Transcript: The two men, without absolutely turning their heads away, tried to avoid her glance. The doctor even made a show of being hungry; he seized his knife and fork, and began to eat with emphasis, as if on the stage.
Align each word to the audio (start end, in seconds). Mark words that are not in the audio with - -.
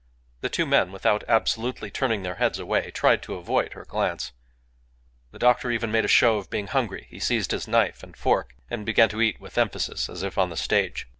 The 0.39 0.49
two 0.49 0.65
men, 0.65 0.91
without 0.91 1.23
absolutely 1.27 1.91
turning 1.91 2.23
their 2.23 2.33
heads 2.41 2.57
away, 2.57 2.89
tried 2.89 3.21
to 3.21 3.35
avoid 3.35 3.73
her 3.73 3.85
glance. 3.85 4.31
The 5.29 5.37
doctor 5.37 5.69
even 5.69 5.91
made 5.91 6.05
a 6.05 6.07
show 6.07 6.39
of 6.39 6.49
being 6.49 6.65
hungry; 6.65 7.05
he 7.11 7.19
seized 7.19 7.51
his 7.51 7.67
knife 7.67 8.01
and 8.01 8.17
fork, 8.17 8.55
and 8.67 8.83
began 8.83 9.09
to 9.09 9.21
eat 9.21 9.39
with 9.39 9.59
emphasis, 9.59 10.09
as 10.09 10.23
if 10.23 10.39
on 10.39 10.49
the 10.49 10.57
stage. 10.57 11.07